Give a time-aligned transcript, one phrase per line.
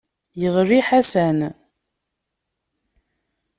[0.41, 1.39] Yeɣli Ḥasan.